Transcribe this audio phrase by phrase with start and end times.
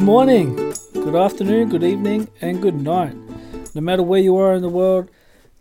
[0.00, 0.56] Good morning,
[0.94, 3.14] good afternoon, good evening, and good night.
[3.74, 5.10] No matter where you are in the world,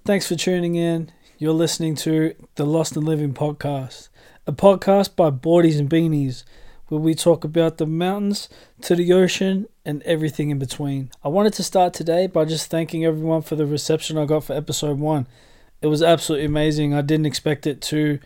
[0.05, 1.12] thanks for tuning in.
[1.38, 4.07] You're listening to the Lost and Living podcast,
[4.47, 6.45] a podcast by Boardies and Beanies,
[6.88, 8.48] where we talk about the mountains
[8.84, 11.12] to the ocean and everything in between.
[11.21, 14.53] I wanted to start today by just thanking everyone for the reception I got for
[14.53, 15.27] episode one.
[15.81, 16.94] It was absolutely amazing.
[16.94, 18.20] I didn't expect it to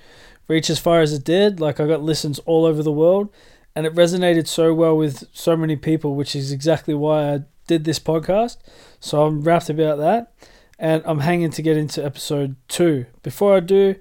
[0.47, 1.59] reach as far as it did.
[1.59, 3.33] Like, I got listens all over the world
[3.75, 7.83] and it resonated so well with so many people, which is exactly why I did
[7.83, 8.57] this podcast.
[8.99, 10.33] So I'm rapt about that,
[10.77, 13.05] and I'm hanging to get into episode two.
[13.23, 13.95] Before I do,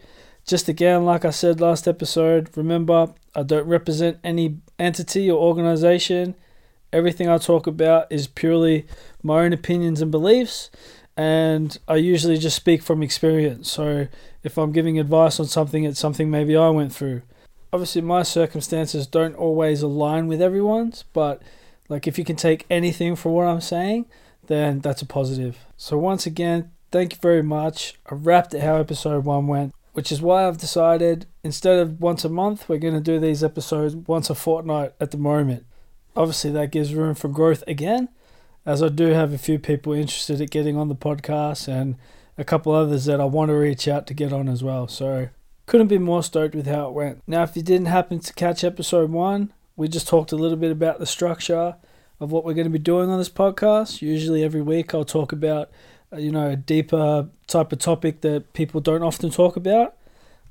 [0.47, 6.35] just again, like I said last episode, remember I don't represent any entity or organization.
[6.93, 8.87] Everything I talk about is purely
[9.23, 10.71] my own opinions and beliefs,
[11.17, 13.71] and I usually just speak from experience.
[13.71, 14.09] So
[14.43, 17.23] if I'm giving advice on something, it's something maybe I went through
[17.73, 21.43] obviously my circumstances don't always align with everyone's, but
[21.89, 24.07] like if you can take anything from what I'm saying,
[24.47, 25.59] then that's a positive.
[25.77, 27.95] So once again, thank you very much.
[28.11, 32.25] I wrapped it how episode one went, which is why I've decided instead of once
[32.25, 35.65] a month, we're going to do these episodes once a fortnight at the moment.
[36.15, 38.09] Obviously, that gives room for growth again,
[38.67, 41.97] as I do have a few people interested at getting on the podcast and
[42.37, 44.89] a couple others that I want to reach out to get on as well.
[44.89, 45.31] So
[45.67, 47.23] couldn't be more stoked with how it went.
[47.27, 50.73] Now, if you didn't happen to catch episode one, we just talked a little bit
[50.73, 51.77] about the structure
[52.21, 54.03] of what we're going to be doing on this podcast.
[54.03, 55.71] Usually, every week, I'll talk about
[56.13, 59.97] uh, you know a deeper type of topic that people don't often talk about.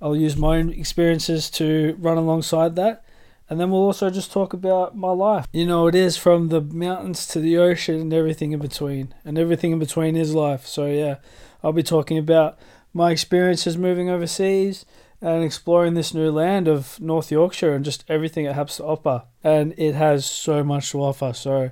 [0.01, 3.03] I'll use my own experiences to run alongside that.
[3.49, 5.45] And then we'll also just talk about my life.
[5.51, 9.13] You know, it is from the mountains to the ocean and everything in between.
[9.25, 10.65] And everything in between is life.
[10.65, 11.17] So, yeah,
[11.61, 12.57] I'll be talking about
[12.93, 14.85] my experiences moving overseas
[15.21, 19.23] and exploring this new land of North Yorkshire and just everything it has to offer.
[19.43, 21.33] And it has so much to offer.
[21.33, 21.71] So,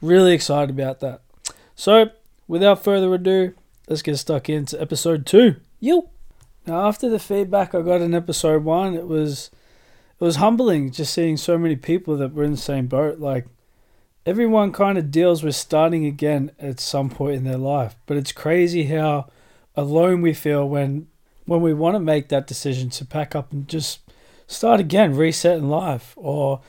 [0.00, 1.22] really excited about that.
[1.76, 2.10] So,
[2.48, 3.54] without further ado,
[3.88, 5.56] let's get stuck into episode two.
[5.80, 6.08] You.
[6.66, 9.50] Now, after the feedback I got in episode one, it was
[10.20, 13.18] it was humbling just seeing so many people that were in the same boat.
[13.18, 13.46] Like
[14.24, 18.32] everyone kind of deals with starting again at some point in their life, but it's
[18.32, 19.28] crazy how
[19.76, 21.08] alone we feel when
[21.44, 24.00] when we want to make that decision to pack up and just
[24.46, 26.60] start again, reset in life, or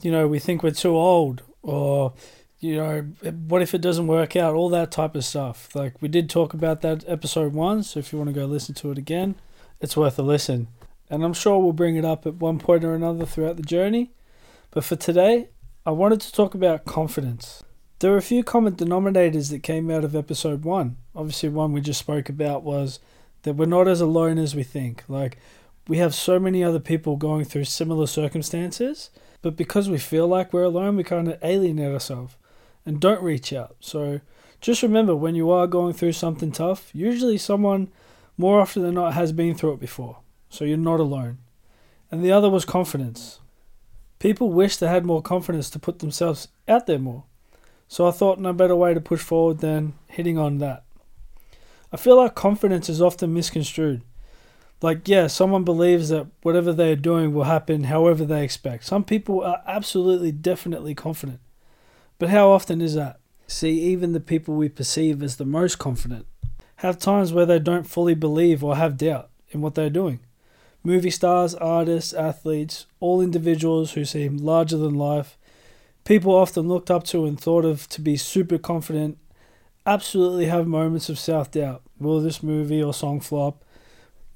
[0.00, 2.12] you know we think we're too old, or
[2.60, 3.02] you know
[3.48, 5.74] what if it doesn't work out, all that type of stuff.
[5.74, 8.74] Like we did talk about that episode one, so if you want to go listen
[8.76, 9.34] to it again,
[9.80, 10.68] it's worth a listen.
[11.10, 14.12] And I'm sure we'll bring it up at one point or another throughout the journey.
[14.70, 15.48] But for today,
[15.84, 17.62] I wanted to talk about confidence.
[18.02, 20.96] There are a few common denominators that came out of episode one.
[21.14, 22.98] Obviously, one we just spoke about was
[23.42, 25.04] that we're not as alone as we think.
[25.06, 25.38] Like,
[25.86, 29.10] we have so many other people going through similar circumstances,
[29.40, 32.34] but because we feel like we're alone, we kind of alienate ourselves
[32.84, 33.76] and don't reach out.
[33.78, 34.20] So,
[34.60, 37.88] just remember when you are going through something tough, usually someone
[38.36, 40.18] more often than not has been through it before.
[40.48, 41.38] So, you're not alone.
[42.10, 43.38] And the other was confidence.
[44.18, 47.26] People wish they had more confidence to put themselves out there more.
[47.92, 50.84] So, I thought no better way to push forward than hitting on that.
[51.92, 54.00] I feel like confidence is often misconstrued.
[54.80, 58.86] Like, yeah, someone believes that whatever they are doing will happen however they expect.
[58.86, 61.40] Some people are absolutely, definitely confident.
[62.18, 63.20] But how often is that?
[63.46, 66.24] See, even the people we perceive as the most confident
[66.76, 70.20] have times where they don't fully believe or have doubt in what they're doing.
[70.82, 75.36] Movie stars, artists, athletes, all individuals who seem larger than life,
[76.04, 79.18] people often looked up to and thought of to be super confident
[79.86, 81.82] absolutely have moments of self doubt.
[81.98, 83.64] Will this movie or song flop?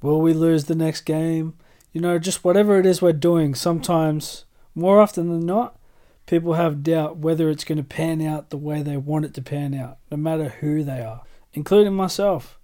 [0.03, 1.55] Will we lose the next game?
[1.93, 4.44] You know, just whatever it is we're doing, sometimes,
[4.75, 5.78] more often than not,
[6.26, 9.43] people have doubt whether it's going to pan out the way they want it to
[9.43, 11.22] pan out, no matter who they are,
[11.55, 12.59] including myself.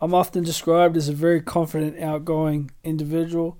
[0.00, 3.58] I'm often described as a very confident, outgoing individual,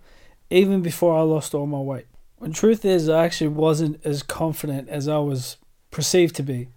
[0.50, 2.06] even before I lost all my weight.
[2.38, 5.56] When truth is, I actually wasn't as confident as I was
[5.90, 6.68] perceived to be.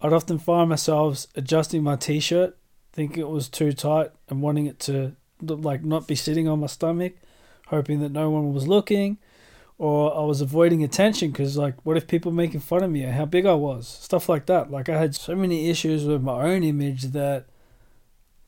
[0.00, 2.56] I'd often find myself adjusting my t-shirt,
[2.92, 6.66] thinking it was too tight and wanting it to like not be sitting on my
[6.66, 7.14] stomach,
[7.68, 9.18] hoping that no one was looking,
[9.78, 13.14] or I was avoiding attention because like what if people making fun of me and
[13.14, 14.70] how big I was, stuff like that.
[14.70, 17.46] Like I had so many issues with my own image that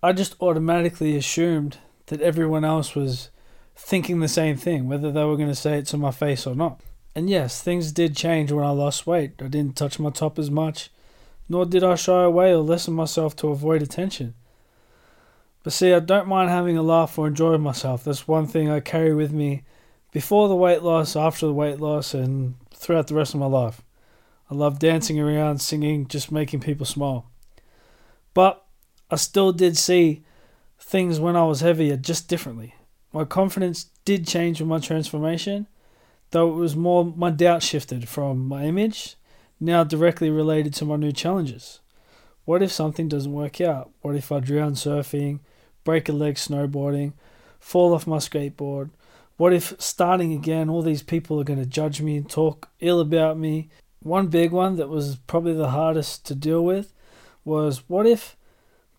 [0.03, 3.31] I just automatically assumed that everyone else was
[3.77, 6.55] thinking the same thing, whether they were going to say it to my face or
[6.55, 6.81] not.
[7.15, 9.35] And yes, things did change when I lost weight.
[9.41, 10.91] I didn't touch my top as much
[11.49, 14.35] nor did I shy away or lessen myself to avoid attention.
[15.63, 18.05] But see, I don't mind having a laugh or enjoying myself.
[18.05, 19.63] That's one thing I carry with me
[20.13, 23.83] before the weight loss, after the weight loss, and throughout the rest of my life.
[24.51, 27.29] I love dancing around, singing, just making people smile.
[28.33, 28.65] But
[29.11, 30.25] I still did see
[30.79, 32.75] things when I was heavier just differently.
[33.17, 35.69] My confidence did change with my transformation,
[36.33, 39.17] though it was more my doubt shifted from my image,
[39.59, 41.81] now directly related to my new challenges.
[42.45, 43.89] What if something doesn't work out?
[44.03, 45.41] What if I drown surfing,
[45.83, 47.15] break a leg snowboarding,
[47.59, 48.91] fall off my skateboard?
[49.39, 53.01] What if starting again, all these people are going to judge me and talk ill
[53.01, 53.71] about me?
[54.01, 56.93] One big one that was probably the hardest to deal with
[57.47, 58.37] was what if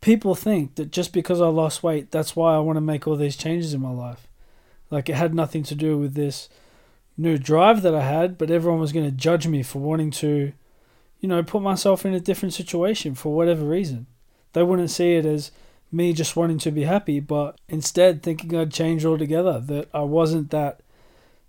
[0.02, 3.16] people think that just because I lost weight, that's why I want to make all
[3.16, 4.28] these changes in my life?
[4.90, 6.50] Like it had nothing to do with this
[7.18, 10.54] new drive that I had, but everyone was going to judge me for wanting to
[11.20, 14.08] you know, put myself in a different situation for whatever reason.
[14.54, 15.52] They wouldn't see it as
[15.92, 20.52] me just wanting to be happy, but instead thinking I'd change altogether, that I wasn't
[20.52, 20.82] that,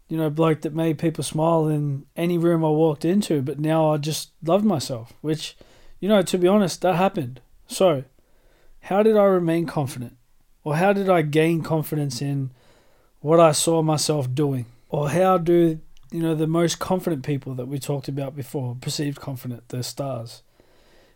[0.08, 3.92] you know, bloke that made people smile in any room I walked into, but now
[3.92, 5.56] I just loved myself, which,
[6.00, 7.40] you know, to be honest, that happened.
[7.66, 8.04] So,
[8.82, 10.16] how did I remain confident?
[10.64, 12.50] Or how did I gain confidence in
[13.20, 14.66] what I saw myself doing?
[14.88, 15.80] Or how do
[16.10, 20.42] you know, the most confident people that we talked about before, perceived confident, the stars.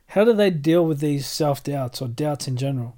[0.08, 2.96] How do they deal with these self doubts or doubts in general?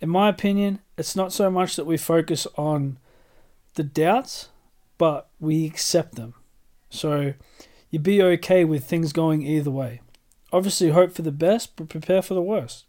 [0.00, 2.98] In my opinion, it's not so much that we focus on
[3.74, 4.48] the doubts,
[4.98, 6.34] but we accept them.
[6.90, 7.34] So
[7.90, 10.00] you be okay with things going either way.
[10.52, 12.84] Obviously, hope for the best, but prepare for the worst.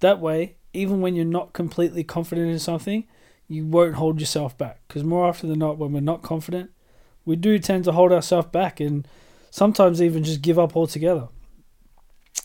[0.00, 3.06] That way, even when you're not completely confident in something,
[3.48, 4.80] you won't hold yourself back.
[4.86, 6.70] Because more often than not, when we're not confident,
[7.24, 9.06] we do tend to hold ourselves back and
[9.50, 11.28] sometimes even just give up altogether.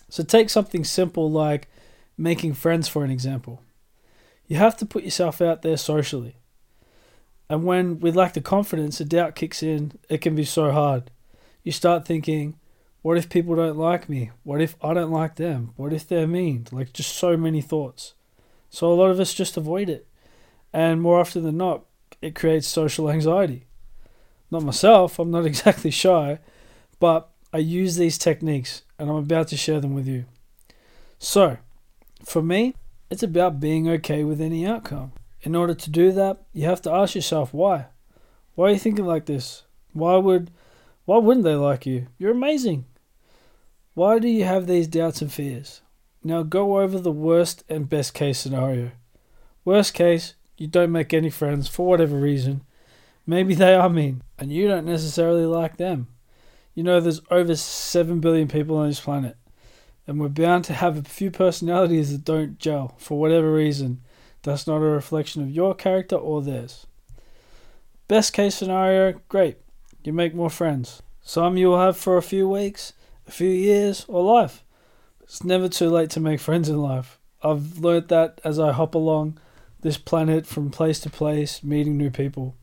[0.10, 1.68] So take something simple like
[2.18, 3.62] making friends, for an example.
[4.48, 6.38] You have to put yourself out there socially.
[7.50, 11.12] And when we lack the confidence, the doubt kicks in, it can be so hard.
[11.64, 12.56] You start thinking,
[13.06, 14.32] what if people don't like me?
[14.44, 15.74] What if I don't like them?
[15.76, 16.66] What if they're mean?
[16.72, 18.16] Like, just so many thoughts.
[18.72, 20.08] So, a lot of us just avoid it.
[20.74, 21.86] And more often than not,
[22.22, 23.68] it creates social anxiety
[24.52, 26.40] not myself, I'm not exactly shy,
[27.00, 30.26] but I use these techniques and I'm about to share them with you.
[31.20, 31.58] So,
[32.24, 32.76] for me,
[33.10, 35.14] it's about being okay with any outcome.
[35.42, 37.88] In order to do that, you have to ask yourself why.
[38.56, 39.64] Why are you thinking like this?
[39.94, 40.52] Why would
[41.06, 42.08] why wouldn't they like you?
[42.18, 42.86] You're amazing.
[43.96, 45.82] Why do you have these doubts and fears?
[46.24, 48.92] Now go over the worst and best case scenario.
[49.64, 52.62] Worst case, you don't make any friends for whatever reason
[53.28, 56.08] Maybe they are mean, and you don't necessarily like them.
[56.76, 59.36] You know, there's over 7 billion people on this planet,
[60.06, 64.02] and we're bound to have a few personalities that don't gel for whatever reason.
[64.44, 66.86] That's not a reflection of your character or theirs.
[68.08, 69.58] Best case scenario, great.
[70.04, 71.02] You make more friends.
[71.24, 72.94] Some you'll have for a few weeks,
[73.28, 74.64] a few years, or life.
[75.24, 77.20] It's never too late to make friends in life.
[77.42, 79.38] I've learnt that as I hop along
[79.82, 82.56] this planet from place to place, meeting new people.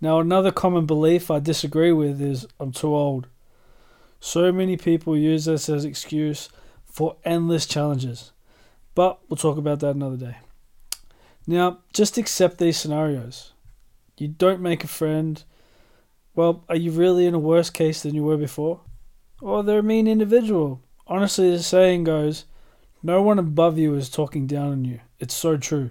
[0.00, 3.28] Now, another common belief I disagree with is I'm too old.
[4.18, 6.48] So many people use this as excuse
[6.84, 8.32] for endless challenges.
[8.94, 10.36] But we'll talk about that another day.
[11.46, 13.52] Now, just accept these scenarios.
[14.18, 15.42] You don't make a friend.
[16.34, 18.80] Well, are you really in a worse case than you were before?
[19.42, 20.80] Or they're a mean individual.
[21.08, 22.44] Honestly, the saying goes,
[23.02, 25.00] no one above you is talking down on you.
[25.18, 25.90] It's so true.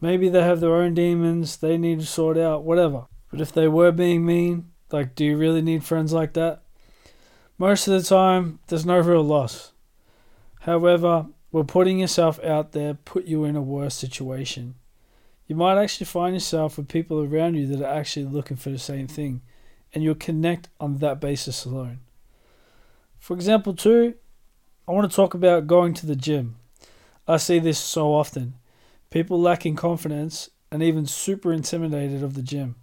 [0.00, 3.06] Maybe they have their own demons they need to sort out, whatever.
[3.32, 6.62] But if they were being mean, like, do you really need friends like that?
[7.58, 9.72] Most of the time, there's no real loss.
[10.60, 14.76] However, will putting yourself out there put you in a worse situation?
[15.48, 18.78] You might actually find yourself with people around you that are actually looking for the
[18.78, 19.42] same thing,
[19.92, 21.98] and you'll connect on that basis alone.
[23.24, 24.16] For example, too,
[24.86, 26.56] I want to talk about going to the gym.
[27.26, 28.52] I see this so often.
[29.08, 32.74] People lacking confidence and even super intimidated of the gym.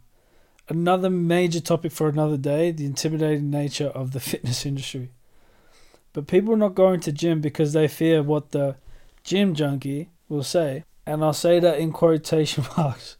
[0.67, 5.11] Another major topic for another day the intimidating nature of the fitness industry.
[6.11, 8.77] But people are not going to gym because they fear what the
[9.23, 13.17] gym junkie will say, and I'll say that in quotation marks.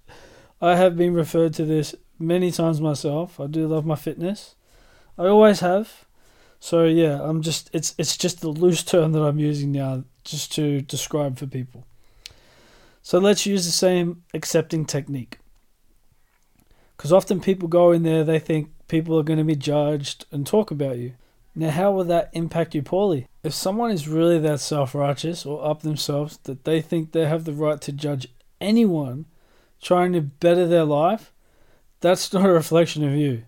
[0.60, 3.40] I have been referred to this many times myself.
[3.40, 4.56] I do love my fitness.
[5.20, 6.08] I always have.
[6.62, 10.54] So yeah, I'm just it's it's just the loose term that I'm using now just
[10.54, 11.88] to describe for people.
[13.02, 15.40] So let's use the same accepting technique.
[16.96, 20.46] Because often people go in there, they think people are going to be judged and
[20.46, 21.14] talk about you.
[21.56, 23.28] Now, how will that impact you poorly?
[23.44, 27.46] If someone is really that self righteous or up themselves that they think they have
[27.46, 28.28] the right to judge
[28.62, 29.26] anyone
[29.82, 31.34] trying to better their life,
[32.02, 33.46] that's not a reflection of you.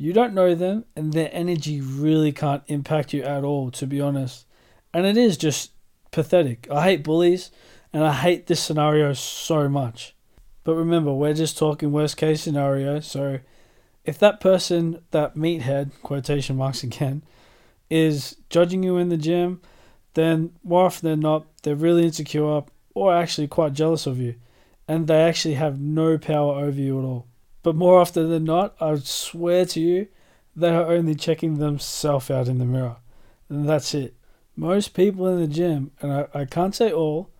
[0.00, 4.00] You don't know them, and their energy really can't impact you at all, to be
[4.00, 4.46] honest.
[4.94, 5.72] And it is just
[6.10, 6.66] pathetic.
[6.70, 7.50] I hate bullies,
[7.92, 10.14] and I hate this scenario so much.
[10.64, 13.40] But remember, we're just talking worst case scenario, so
[14.06, 17.22] if that person, that meathead, quotation marks again,
[17.90, 19.60] is judging you in the gym,
[20.14, 22.62] then more often than not, they're really insecure
[22.94, 24.36] or actually quite jealous of you.
[24.88, 27.26] And they actually have no power over you at all.
[27.62, 30.08] But more often than not, I swear to you,
[30.56, 32.96] they are only checking themselves out in the mirror.
[33.48, 34.14] And that's it.
[34.56, 37.30] Most people in the gym, and I, I can't say all,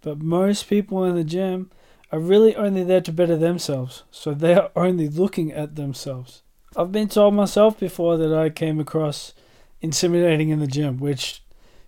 [0.00, 1.70] but most people in the gym
[2.12, 4.04] are really only there to better themselves.
[4.10, 6.42] So they are only looking at themselves.
[6.76, 9.34] I've been told myself before that I came across
[9.80, 11.42] intimidating in the gym, which,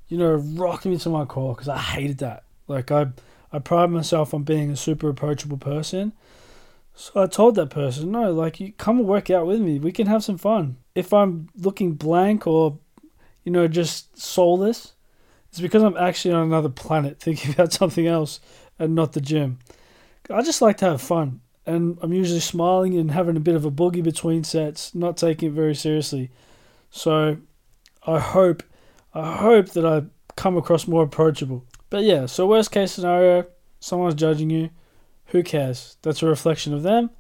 [0.09, 2.45] you know, rocked me to my core because I hated that.
[2.69, 3.09] Like, I,
[3.53, 6.13] I pride myself on being a super approachable person.
[6.99, 9.79] So I told that person, no, like, you come and work out with me.
[9.79, 10.79] We can have some fun.
[10.95, 12.79] If I'm looking blank or,
[13.45, 14.95] you know, just soulless,
[15.51, 18.41] it's because I'm actually on another planet thinking about something else
[18.79, 19.59] and not the gym.
[20.31, 21.43] I just like to have fun.
[21.67, 25.51] And I'm usually smiling and having a bit of a boogie between sets, not taking
[25.51, 26.31] it very seriously.
[26.89, 27.37] So
[28.07, 28.63] I hope,
[29.13, 30.05] I hope that I
[30.37, 31.67] come across more approachable.
[31.91, 33.45] But yeah, so worst case scenario,
[33.81, 34.71] someone's judging you.
[35.29, 35.97] Who cares?
[36.03, 37.11] That's a reflection of them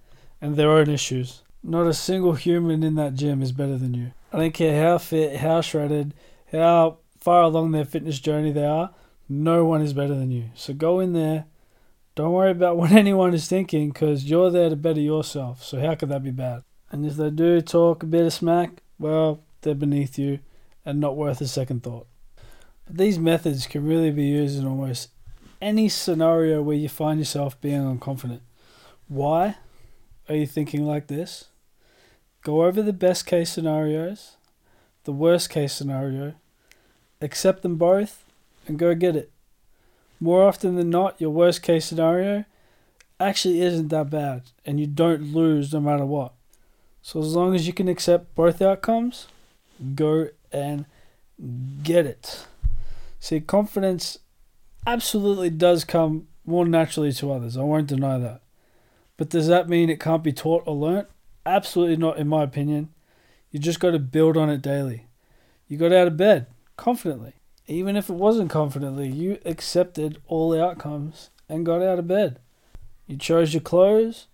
[0.40, 1.42] and their own issues.
[1.62, 4.12] Not a single human in that gym is better than you.
[4.32, 6.14] I don't care how fit, how shredded,
[6.52, 8.90] how far along their fitness journey they are.
[9.28, 10.50] No one is better than you.
[10.54, 11.46] So go in there.
[12.14, 15.64] Don't worry about what anyone is thinking because you're there to better yourself.
[15.64, 16.62] So how could that be bad?
[16.92, 20.38] And if they do talk a bit of smack, well, they're beneath you
[20.84, 22.06] and not worth a second thought.
[22.86, 25.08] But these methods can really be used in almost
[25.60, 28.40] any scenario where you find yourself being unconfident.
[29.08, 29.56] Why
[30.28, 31.46] are you thinking like this?
[32.42, 34.36] Go over the best case scenarios,
[35.04, 36.34] the worst case scenario,
[37.20, 38.24] accept them both,
[38.66, 39.30] and go get it.
[40.20, 42.44] More often than not, your worst case scenario
[43.18, 46.32] actually isn't that bad, and you don't lose no matter what.
[47.02, 49.28] So, as long as you can accept both outcomes,
[49.94, 50.86] go and
[51.82, 52.46] get it.
[53.20, 54.18] See, confidence
[54.86, 57.56] absolutely does come more naturally to others.
[57.56, 58.42] I won't deny that.
[59.16, 61.08] But does that mean it can't be taught or learnt?
[61.44, 62.90] Absolutely not, in my opinion.
[63.50, 65.06] You just got to build on it daily.
[65.68, 67.34] You got out of bed confidently.
[67.66, 72.38] Even if it wasn't confidently, you accepted all the outcomes and got out of bed.
[73.06, 74.26] You chose your clothes,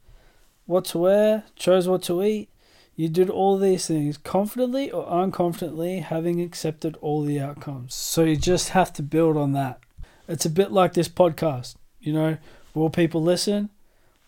[0.67, 2.51] what to wear, chose what to eat,
[2.95, 7.95] you did all these things confidently or unconfidently, having accepted all the outcomes.
[7.95, 9.82] So you just have to build on that.
[10.29, 11.75] It's a bit like this podcast.
[12.01, 12.39] You know,
[12.75, 13.71] will people listen?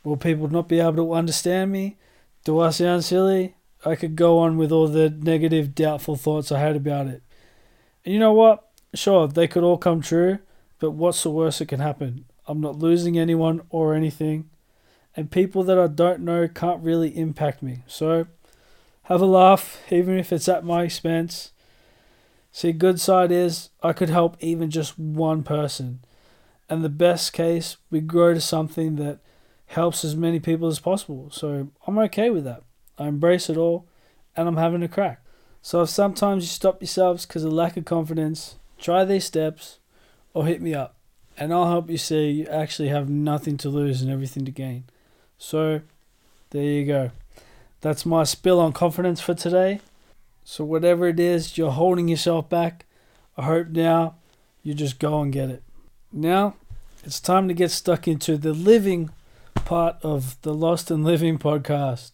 [0.03, 1.97] Will people not be able to understand me?
[2.45, 3.55] Do I sound silly?
[3.85, 7.23] I could go on with all the negative, doubtful thoughts I had about it.
[8.05, 8.69] And you know what?
[8.95, 10.39] Sure, they could all come true,
[10.79, 12.27] but what's the worst that can happen?
[12.47, 14.51] I'm not losing anyone or anything,
[15.17, 17.83] and people that I don't know can't really impact me.
[17.87, 18.27] So
[19.05, 21.51] have a laugh, even if it's at my expense.
[22.57, 25.99] See, good side is I could help even just one person.
[26.71, 29.19] And the best case, we grow to something that
[29.67, 31.31] helps as many people as possible.
[31.33, 32.63] So I'm okay with that.
[32.97, 33.89] I embrace it all
[34.37, 35.21] and I'm having a crack.
[35.63, 39.81] So if sometimes you stop yourselves because of lack of confidence, try these steps
[40.33, 40.95] or hit me up.
[41.37, 44.85] And I'll help you see you actually have nothing to lose and everything to gain.
[45.39, 45.81] So
[46.51, 47.11] there you go.
[47.81, 49.81] That's my spill on confidence for today.
[50.45, 52.85] So, whatever it is, you're holding yourself back.
[53.37, 54.17] I hope now
[54.63, 55.63] you just go and get it.
[56.13, 56.55] Now,
[57.03, 59.11] it's time to get stuck into the living
[59.55, 62.13] part of the Lost and Living podcast,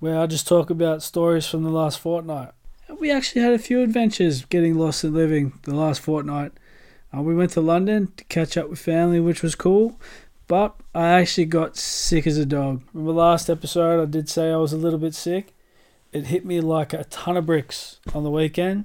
[0.00, 2.50] where I just talk about stories from the last fortnight.
[2.98, 6.52] We actually had a few adventures getting lost and living the last fortnight.
[7.14, 9.98] Uh, we went to London to catch up with family, which was cool.
[10.46, 12.82] But I actually got sick as a dog.
[12.92, 15.54] Remember last episode I did say I was a little bit sick?
[16.12, 18.84] It hit me like a ton of bricks on the weekend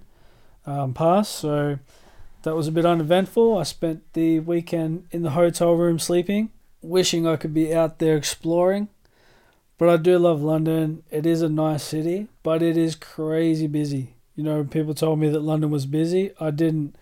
[0.66, 1.80] um, past, so
[2.44, 3.58] that was a bit uneventful.
[3.58, 8.16] I spent the weekend in the hotel room sleeping, wishing I could be out there
[8.16, 8.88] exploring.
[9.78, 11.04] But I do love London.
[11.12, 14.16] It is a nice city, but it is crazy busy.
[14.36, 16.32] You know, people told me that London was busy.
[16.40, 16.96] I didn't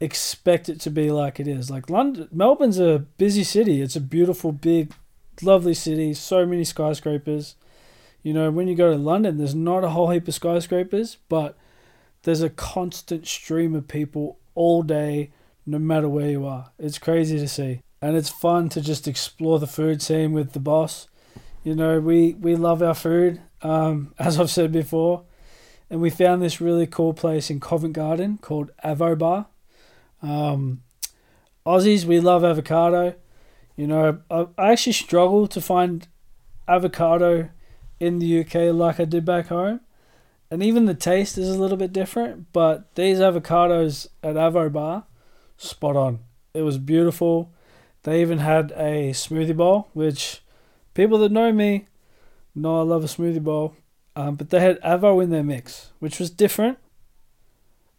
[0.00, 1.70] expect it to be like it is.
[1.70, 3.82] Like London, Melbourne's a busy city.
[3.82, 4.92] It's a beautiful, big,
[5.42, 6.14] lovely city.
[6.14, 7.56] So many skyscrapers.
[8.26, 11.56] You know, when you go to London, there's not a whole heap of skyscrapers, but
[12.24, 15.30] there's a constant stream of people all day,
[15.64, 16.72] no matter where you are.
[16.76, 17.82] It's crazy to see.
[18.02, 21.06] And it's fun to just explore the food scene with the boss.
[21.62, 25.22] You know, we, we love our food um, as I've said before,
[25.88, 29.46] and we found this really cool place in Covent Garden called Avo Bar.
[30.20, 30.82] Um,
[31.64, 33.14] Aussies, we love avocado.
[33.76, 36.08] You know, I, I actually struggle to find
[36.66, 37.50] avocado
[37.98, 39.80] in the UK like I did back home.
[40.50, 45.04] And even the taste is a little bit different, but these avocados at Avo Bar,
[45.56, 46.20] spot on.
[46.54, 47.52] It was beautiful.
[48.04, 50.42] They even had a smoothie bowl, which
[50.94, 51.86] people that know me
[52.54, 53.74] know I love a smoothie bowl.
[54.14, 56.78] Um, but they had Avo in their mix, which was different.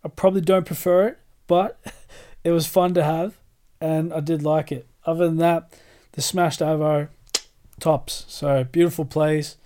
[0.03, 1.79] I probably don't prefer it, but
[2.43, 3.37] it was fun to have,
[3.81, 4.87] and I did like it.
[5.05, 5.71] Other than that,
[6.13, 7.09] the smashed Avo,
[7.79, 8.25] tops.
[8.27, 9.57] So beautiful place,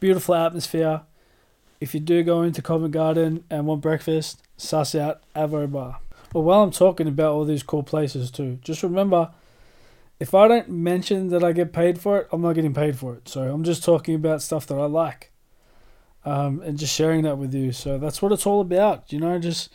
[0.00, 1.02] beautiful atmosphere.
[1.80, 6.00] If you do go into Covent Garden and want breakfast, suss out Avo Bar.
[6.32, 9.30] Well, while I'm talking about all these cool places too, just remember
[10.18, 13.14] if I don't mention that I get paid for it, I'm not getting paid for
[13.14, 13.28] it.
[13.28, 15.32] So I'm just talking about stuff that I like
[16.24, 17.72] um, and just sharing that with you.
[17.72, 19.12] So that's what it's all about.
[19.12, 19.70] You know, just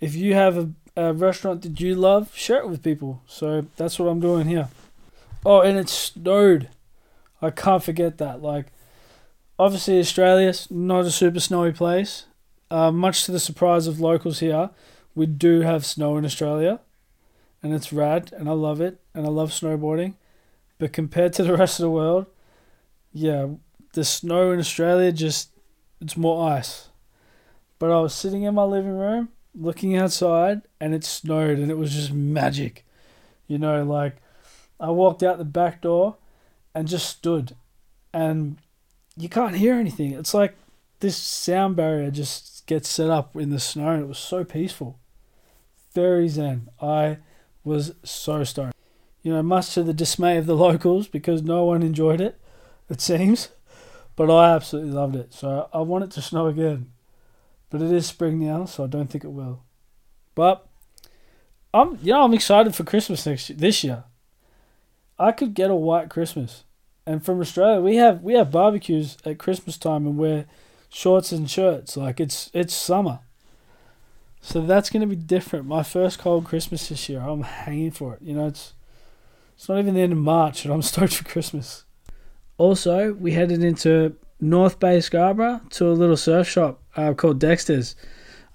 [0.00, 3.22] if you have a, a restaurant that you love, share it with people.
[3.26, 4.68] So that's what I'm doing here.
[5.44, 6.68] Oh, and it snowed.
[7.42, 8.42] I can't forget that.
[8.42, 8.66] Like,
[9.60, 12.24] obviously, Australia's not a super snowy place.
[12.70, 14.70] Uh, much to the surprise of locals here,
[15.14, 16.80] we do have snow in Australia
[17.62, 20.14] and it's rad and I love it and I love snowboarding.
[20.78, 22.26] But compared to the rest of the world,
[23.12, 23.48] yeah,
[23.92, 25.50] the snow in Australia just
[26.00, 26.88] it's more ice.
[27.78, 31.76] But I was sitting in my living room looking outside and it snowed and it
[31.76, 32.86] was just magic.
[33.46, 34.16] You know, like
[34.78, 36.16] I walked out the back door
[36.74, 37.56] and just stood
[38.14, 38.56] and
[39.20, 40.12] you can't hear anything.
[40.12, 40.56] It's like
[41.00, 44.98] this sound barrier just gets set up in the snow and it was so peaceful.
[45.94, 46.68] Very zen.
[46.80, 47.18] I
[47.64, 48.74] was so stoned.
[49.22, 52.40] You know, much to the dismay of the locals because no one enjoyed it,
[52.88, 53.50] it seems.
[54.16, 55.32] But I absolutely loved it.
[55.32, 56.92] So I want it to snow again.
[57.70, 59.62] But it is spring now, so I don't think it will.
[60.34, 60.66] But
[61.72, 64.04] I'm you know, I'm excited for Christmas next this year.
[65.18, 66.64] I could get a white Christmas.
[67.06, 70.46] And from Australia we have we have barbecues at Christmas time and wear
[70.88, 71.96] shorts and shirts.
[71.96, 73.20] Like it's it's summer.
[74.42, 75.66] So that's going to be different.
[75.66, 77.20] My first cold Christmas this year.
[77.20, 78.22] I'm hanging for it.
[78.22, 78.74] You know, it's
[79.54, 81.84] it's not even the end of March, and I'm stoked for Christmas.
[82.56, 87.94] Also, we headed into North Bay Scarborough to a little surf shop uh, called Dexter's.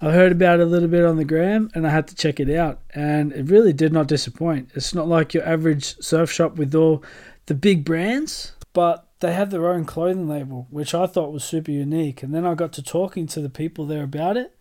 [0.00, 2.38] I heard about it a little bit on the gram, and I had to check
[2.38, 4.70] it out, and it really did not disappoint.
[4.74, 7.02] It's not like your average surf shop with all
[7.46, 11.70] the big brands, but they have their own clothing label, which I thought was super
[11.70, 12.22] unique.
[12.22, 14.56] And then I got to talking to the people there about it,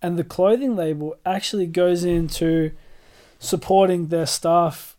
[0.00, 2.72] and the clothing label actually goes into
[3.38, 4.96] supporting their staff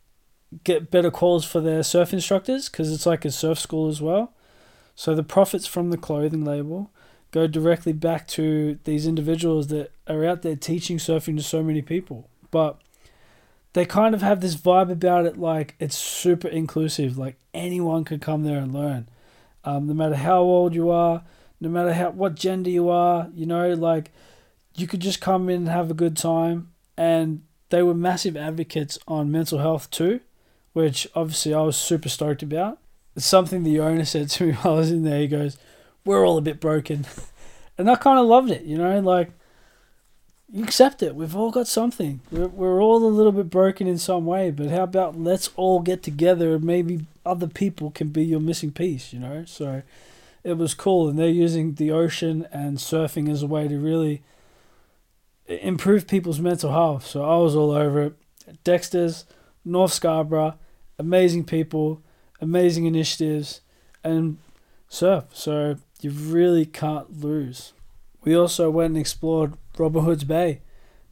[0.64, 4.32] get better calls for their surf instructors because it's like a surf school as well.
[4.94, 6.90] So the profits from the clothing label
[7.30, 11.80] go directly back to these individuals that are out there teaching surfing to so many
[11.80, 12.28] people.
[12.50, 12.78] But
[13.72, 18.20] they kind of have this vibe about it like it's super inclusive, like anyone could
[18.20, 19.08] come there and learn.
[19.64, 21.22] Um, no matter how old you are,
[21.60, 24.10] no matter how what gender you are, you know, like
[24.74, 26.72] you could just come in and have a good time.
[26.96, 30.20] And they were massive advocates on mental health too,
[30.72, 32.78] which obviously I was super stoked about.
[33.16, 35.20] It's something the owner said to me while I was in there.
[35.20, 35.56] He goes,
[36.04, 37.06] We're all a bit broken.
[37.78, 39.30] and I kind of loved it, you know, like
[40.50, 41.14] you accept it.
[41.14, 42.20] We've all got something.
[42.30, 45.80] We're, we're all a little bit broken in some way, but how about let's all
[45.80, 49.44] get together and maybe other people can be your missing piece, you know?
[49.46, 49.82] So
[50.44, 51.08] it was cool.
[51.08, 54.22] And they're using the ocean and surfing as a way to really
[55.46, 57.06] improve people's mental health.
[57.06, 58.14] So I was all over it.
[58.64, 59.24] Dexter's,
[59.64, 60.58] North Scarborough,
[60.98, 62.02] amazing people,
[62.40, 63.60] amazing initiatives,
[64.04, 64.38] and
[64.88, 65.24] surf.
[65.32, 67.72] So you really can't lose.
[68.24, 70.60] We also went and explored Robin Hood's Bay.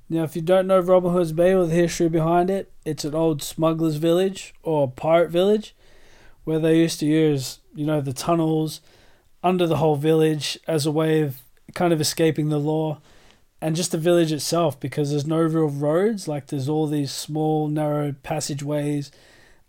[0.09, 3.15] Now, if you don't know Robin Hood's Bay or the history behind it, it's an
[3.15, 5.75] old smuggler's village or pirate village
[6.45, 8.81] where they used to use, you know, the tunnels
[9.43, 11.43] under the whole village as a way of
[11.75, 13.01] kind of escaping the law
[13.61, 16.27] and just the village itself because there's no real roads.
[16.27, 19.13] Like there's all these small narrow passageways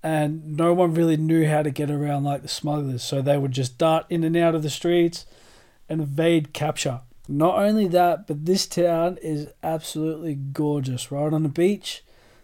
[0.01, 3.03] and no one really knew how to get around like the smugglers.
[3.03, 5.25] So they would just dart in and out of the streets
[5.87, 7.01] and evade capture
[7.31, 12.03] not only that but this town is absolutely gorgeous right on the beach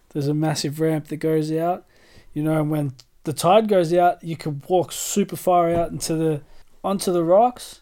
[0.10, 1.86] there's a massive ramp that goes out
[2.34, 6.41] you know when the tide goes out you can walk super far out into the
[6.84, 7.82] onto the rocks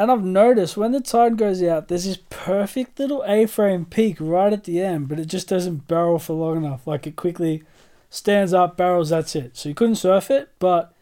[0.00, 4.50] and I've noticed when the tide goes out, there's this perfect little A-frame peak right
[4.50, 6.86] at the end, but it just doesn't barrel for long enough.
[6.86, 7.64] Like it quickly
[8.08, 9.58] stands up, barrels, that's it.
[9.58, 10.94] So you couldn't surf it, but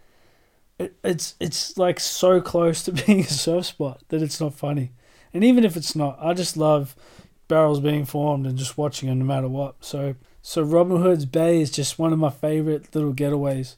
[0.81, 4.90] it, it's it's like so close to being a surf spot that it's not funny.
[5.38, 6.96] And even if it's not, I just love
[7.46, 9.77] barrels being formed and just watching them no matter what.
[9.85, 13.77] So so Robin Hood's Bay is just one of my favorite little getaways.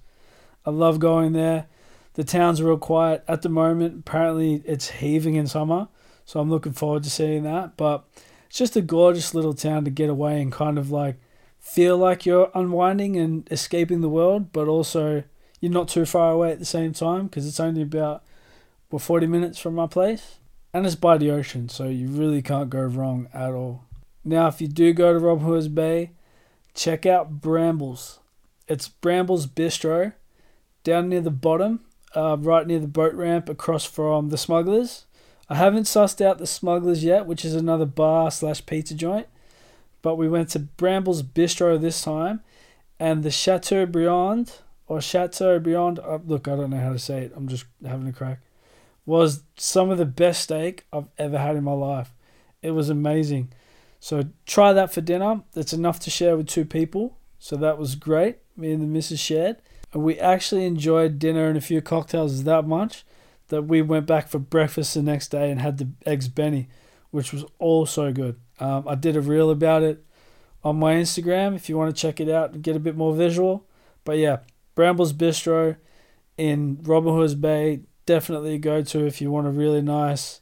[0.65, 1.67] I love going there.
[2.15, 4.05] The town's real quiet at the moment.
[4.07, 5.89] Apparently, it's heaving in summer,
[6.25, 7.77] so I'm looking forward to seeing that.
[7.77, 8.07] But
[8.47, 11.17] it's just a gorgeous little town to get away and kind of like
[11.59, 15.25] feel like you're unwinding and escaping the world, but also
[15.61, 18.25] you're not too far away at the same time because it's only about
[18.91, 20.40] well 40 minutes from my place
[20.73, 23.85] and it's by the ocean so you really can't go wrong at all
[24.25, 26.11] now if you do go to robin hood's bay
[26.75, 28.21] check out brambles
[28.69, 30.13] it's brambles bistro
[30.85, 31.81] down near the bottom
[32.15, 35.07] uh, right near the boat ramp across from the smugglers
[35.49, 39.27] i haven't sussed out the smugglers yet which is another bar slash pizza joint
[40.03, 42.41] but we went to brambles bistro this time
[42.99, 44.53] and the chateaubriand
[44.91, 46.01] or Chateaubriand.
[46.01, 47.33] Uh, look, I don't know how to say it.
[47.35, 48.41] I'm just having a crack.
[49.11, 52.15] Was some of the best steak I've ever had in my life.
[52.63, 53.53] It was amazing.
[53.99, 55.43] So try that for dinner.
[55.57, 57.19] It's enough to share with two people.
[57.41, 58.37] So that was great.
[58.57, 59.57] Me and the missus shared.
[59.93, 63.05] And we actually enjoyed dinner and a few cocktails that much
[63.49, 66.69] that we went back for breakfast the next day and had the eggs Benny,
[67.11, 68.39] which was also good.
[68.61, 70.05] Um, I did a reel about it
[70.63, 73.13] on my Instagram if you want to check it out and get a bit more
[73.13, 73.67] visual.
[74.05, 74.39] But yeah,
[74.77, 75.79] Brambles Bistro
[76.39, 80.41] in Robin Hood's Bay, definitely go to if you want a really nice,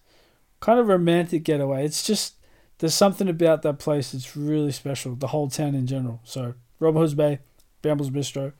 [0.58, 1.84] kind of romantic getaway.
[1.84, 2.36] It's just,
[2.78, 6.20] there's something about that place that's really special, the whole town in general.
[6.24, 7.40] So, Robin Hood's Bay,
[7.82, 8.54] Brambles Bistro,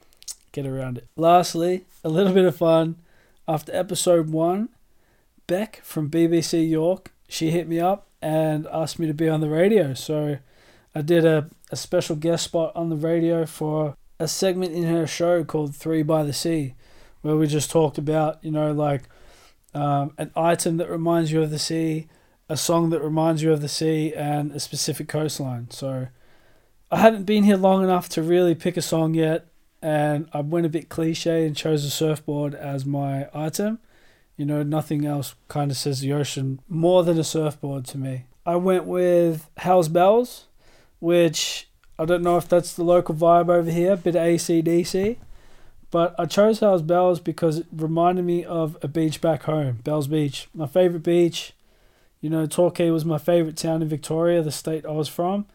[0.52, 1.08] get around it.
[1.16, 2.96] Lastly, a little bit of fun.
[3.46, 4.68] After episode one,
[5.46, 9.48] Beck from BBC York, she hit me up and asked me to be on the
[9.48, 9.94] radio.
[9.94, 10.36] So,
[10.94, 15.06] I did a, a special guest spot on the radio for a segment in her
[15.06, 16.74] show called Three by the Sea,
[17.22, 19.02] where we just talked about, you know, like
[19.74, 22.08] um, an item that reminds you of the sea,
[22.48, 25.70] a song that reminds you of the sea, and a specific coastline.
[25.70, 26.08] So
[26.90, 29.46] I haven't been here long enough to really pick a song yet,
[29.82, 33.78] and I went a bit cliche and chose a surfboard as my item.
[34.36, 38.24] You know, nothing else kind of says the ocean more than a surfboard to me.
[38.46, 40.46] I went with Hell's Bells,
[41.00, 45.18] which I don't know if that's the local vibe over here, bit of ACDC.
[45.90, 50.06] But I chose Hell's Bells because it reminded me of a beach back home, Bells
[50.06, 50.48] Beach.
[50.54, 51.54] My favourite beach.
[52.20, 55.46] You know, Torquay was my favourite town in Victoria, the state I was from.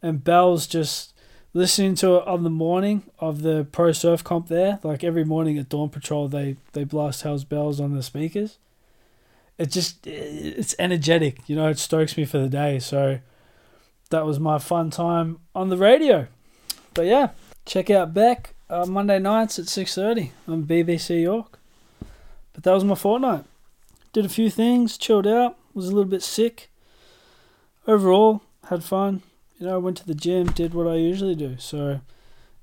[0.00, 1.12] And Bells just
[1.52, 5.58] listening to it on the morning of the pro surf comp there, like every morning
[5.58, 8.58] at Dawn Patrol they, they blast Hell's Bells on the speakers.
[9.58, 12.80] It just it's energetic, you know, it stokes me for the day.
[12.80, 13.20] So
[14.10, 16.26] that was my fun time on the radio.
[16.92, 17.30] But yeah,
[17.64, 21.58] check out Beck uh, Monday nights at 6.30 on BBC York.
[22.52, 23.44] But that was my fortnight.
[24.12, 26.70] Did a few things, chilled out, was a little bit sick.
[27.86, 29.22] Overall, had fun.
[29.58, 31.56] You know, I went to the gym, did what I usually do.
[31.58, 32.00] So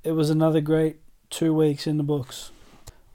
[0.03, 0.97] it was another great
[1.29, 2.51] two weeks in the books.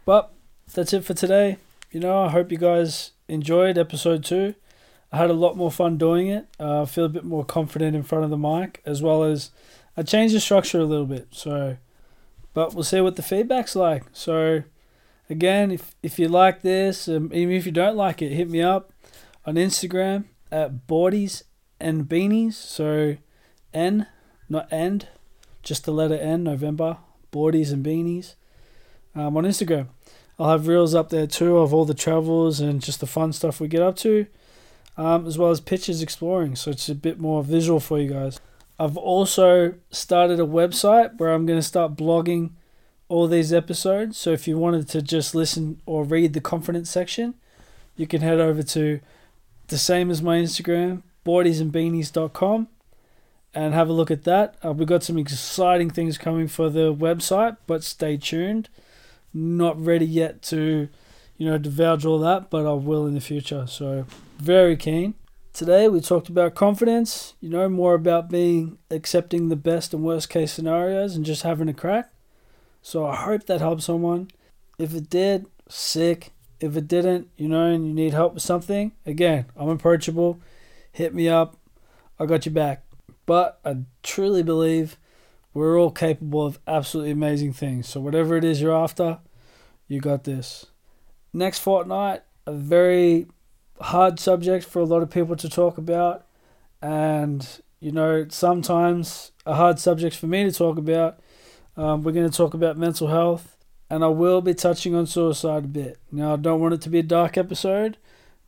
[0.04, 0.32] But
[0.72, 1.56] that's it for today.
[1.90, 4.54] You know, I hope you guys enjoyed episode two.
[5.12, 6.46] I had a lot more fun doing it.
[6.58, 9.50] Uh, I feel a bit more confident in front of the mic, as well as
[9.96, 11.28] I changed the structure a little bit.
[11.30, 11.76] So,
[12.56, 14.04] but we'll see what the feedback's like.
[14.14, 14.62] So,
[15.28, 18.62] again, if if you like this, um, even if you don't like it, hit me
[18.62, 18.94] up
[19.44, 21.42] on Instagram at Boardies
[21.78, 22.54] and Beanies.
[22.54, 23.18] So,
[23.74, 24.06] N,
[24.48, 25.08] not end,
[25.62, 26.96] just the letter N, November.
[27.30, 28.36] Boardies and Beanies
[29.14, 29.88] um, on Instagram.
[30.38, 33.60] I'll have reels up there too of all the travels and just the fun stuff
[33.60, 34.26] we get up to
[34.96, 36.56] um, as well as pictures exploring.
[36.56, 38.40] So it's a bit more visual for you guys.
[38.78, 42.50] I've also started a website where I'm going to start blogging
[43.08, 44.18] all these episodes.
[44.18, 47.34] So if you wanted to just listen or read the confidence section,
[47.96, 49.00] you can head over to
[49.68, 52.68] the same as my Instagram, boardiesandbeanies.com,
[53.54, 54.56] and have a look at that.
[54.64, 58.68] Uh, we've got some exciting things coming for the website, but stay tuned.
[59.32, 60.88] Not ready yet to,
[61.38, 63.66] you know, divulge all that, but I will in the future.
[63.66, 64.06] So
[64.38, 65.14] very keen.
[65.56, 70.28] Today we talked about confidence, you know, more about being accepting the best and worst
[70.28, 72.12] case scenarios and just having a crack.
[72.82, 74.30] So I hope that helped someone.
[74.78, 76.34] If it did, sick.
[76.60, 80.38] If it didn't, you know, and you need help with something, again, I'm approachable.
[80.92, 81.56] Hit me up.
[82.20, 82.84] I got you back.
[83.24, 84.98] But I truly believe
[85.54, 87.88] we're all capable of absolutely amazing things.
[87.88, 89.20] So whatever it is you're after,
[89.88, 90.66] you got this.
[91.32, 93.28] Next fortnight, a very
[93.80, 96.26] hard subject for a lot of people to talk about,
[96.80, 101.20] and you know sometimes a hard subject for me to talk about.
[101.76, 103.56] Um, we're going to talk about mental health
[103.88, 105.98] and I will be touching on suicide a bit.
[106.10, 107.96] Now, I don't want it to be a dark episode,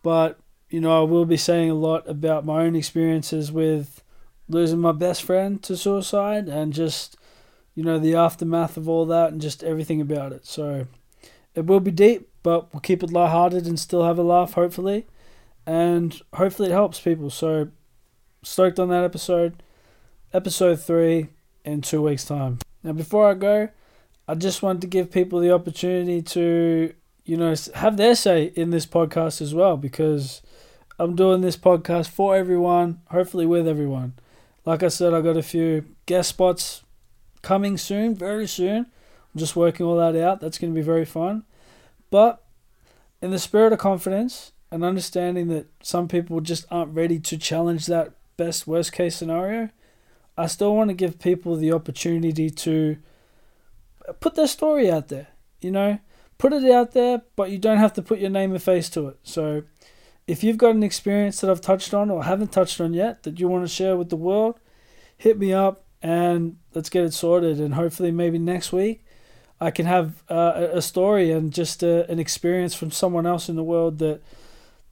[0.02, 0.38] but
[0.68, 4.02] you know, I will be saying a lot about my own experiences with
[4.48, 7.16] losing my best friend to suicide and just,
[7.74, 10.44] you know, the aftermath of all that and just everything about it.
[10.44, 10.86] So
[11.54, 15.06] it will be deep, but we'll keep it lighthearted and still have a laugh, hopefully.
[15.68, 17.28] And hopefully it helps people.
[17.28, 17.68] So
[18.42, 19.62] stoked on that episode.
[20.32, 21.28] Episode 3
[21.62, 22.58] in two weeks' time.
[22.82, 23.68] Now, before I go,
[24.26, 26.94] I just wanted to give people the opportunity to,
[27.26, 30.40] you know, have their say in this podcast as well because
[30.98, 34.14] I'm doing this podcast for everyone, hopefully with everyone.
[34.64, 36.82] Like I said, I got a few guest spots
[37.42, 38.86] coming soon, very soon.
[39.34, 40.40] I'm just working all that out.
[40.40, 41.44] That's going to be very fun.
[42.10, 42.42] But
[43.20, 47.86] in the spirit of confidence and understanding that some people just aren't ready to challenge
[47.86, 49.70] that best worst case scenario,
[50.36, 52.96] I still want to give people the opportunity to
[54.20, 55.28] put their story out there.
[55.60, 55.98] You know,
[56.38, 59.08] put it out there, but you don't have to put your name and face to
[59.08, 59.18] it.
[59.22, 59.64] So,
[60.26, 63.40] if you've got an experience that I've touched on or haven't touched on yet that
[63.40, 64.60] you want to share with the world,
[65.16, 67.58] hit me up and let's get it sorted.
[67.58, 69.04] And hopefully, maybe next week,
[69.60, 73.56] I can have uh, a story and just uh, an experience from someone else in
[73.56, 74.20] the world that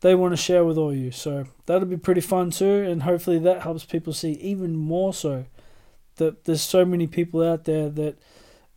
[0.07, 1.11] they want to share with all you.
[1.11, 5.47] So that'll be pretty fun too, and hopefully that helps people see even more so
[6.16, 8.16] that there's so many people out there that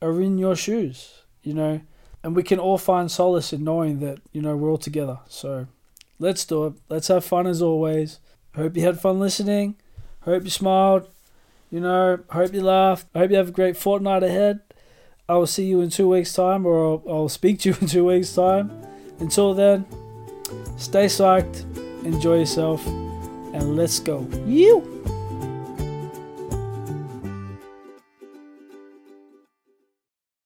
[0.01, 1.81] are in your shoes, you know,
[2.23, 5.19] and we can all find solace in knowing that, you know, we're all together.
[5.27, 5.67] So
[6.17, 6.73] let's do it.
[6.89, 8.19] Let's have fun as always.
[8.55, 9.75] Hope you had fun listening.
[10.21, 11.07] Hope you smiled.
[11.69, 13.05] You know, hope you laughed.
[13.13, 14.61] I hope you have a great fortnight ahead.
[15.29, 17.87] I will see you in two weeks' time, or I'll, I'll speak to you in
[17.87, 18.71] two weeks' time.
[19.19, 19.85] Until then,
[20.77, 21.63] stay psyched,
[22.05, 24.27] enjoy yourself, and let's go.
[24.45, 24.98] You!